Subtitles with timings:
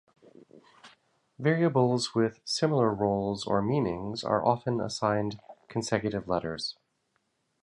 [1.37, 5.39] Variables with similar roles or meanings are often assigned
[5.69, 6.75] consecutive letters.